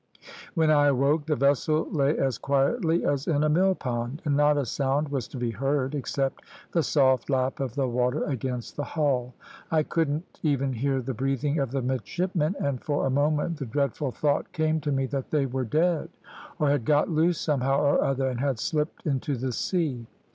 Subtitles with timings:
[0.55, 4.57] When I awoke the vessel lay as quietly as in a mill pond, and not
[4.57, 8.83] a sound was to be heard except the soft lap of the water against the
[8.83, 9.35] hull.
[9.69, 14.11] I couldn't even hear the breathing of the midshipmen, and for a moment the dreadful
[14.11, 16.09] thought came to me that they were dead,
[16.57, 20.07] or had got loose somehow or other, and had slipped into the sea.